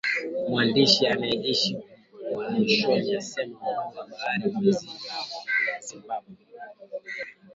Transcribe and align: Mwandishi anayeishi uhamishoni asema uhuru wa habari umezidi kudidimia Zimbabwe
Mwandishi 0.49 1.03
anayeishi 1.13 1.77
uhamishoni 2.33 3.15
asema 3.19 3.55
uhuru 3.59 3.97
wa 3.97 4.03
habari 4.07 4.43
umezidi 4.49 4.97
kudidimia 5.01 5.79
Zimbabwe 5.87 6.33